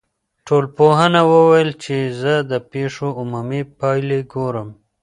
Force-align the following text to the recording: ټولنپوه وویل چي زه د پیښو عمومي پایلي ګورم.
ټولنپوه 0.47 1.05
وویل 1.33 1.71
چي 1.83 1.97
زه 2.21 2.33
د 2.51 2.53
پیښو 2.71 3.07
عمومي 3.21 3.61
پایلي 3.79 4.19
ګورم. 4.33 4.69